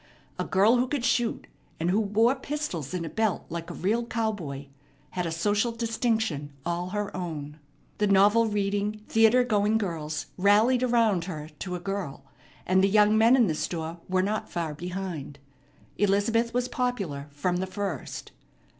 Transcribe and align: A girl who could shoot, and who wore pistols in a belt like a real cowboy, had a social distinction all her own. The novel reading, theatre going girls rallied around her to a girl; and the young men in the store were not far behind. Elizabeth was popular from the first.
A 0.39 0.45
girl 0.45 0.77
who 0.77 0.87
could 0.87 1.05
shoot, 1.05 1.45
and 1.79 1.91
who 1.91 1.99
wore 1.99 2.33
pistols 2.33 2.91
in 2.95 3.05
a 3.05 3.09
belt 3.09 3.45
like 3.49 3.69
a 3.69 3.75
real 3.75 4.03
cowboy, 4.03 4.65
had 5.11 5.27
a 5.27 5.31
social 5.31 5.71
distinction 5.71 6.51
all 6.65 6.89
her 6.89 7.15
own. 7.15 7.59
The 7.99 8.07
novel 8.07 8.47
reading, 8.47 9.03
theatre 9.07 9.43
going 9.43 9.77
girls 9.77 10.25
rallied 10.39 10.81
around 10.81 11.25
her 11.25 11.49
to 11.59 11.75
a 11.75 11.79
girl; 11.79 12.25
and 12.65 12.83
the 12.83 12.89
young 12.89 13.15
men 13.15 13.35
in 13.35 13.45
the 13.45 13.53
store 13.53 13.99
were 14.09 14.23
not 14.23 14.49
far 14.49 14.73
behind. 14.73 15.37
Elizabeth 15.99 16.51
was 16.51 16.67
popular 16.67 17.27
from 17.29 17.57
the 17.57 17.67
first. 17.67 18.31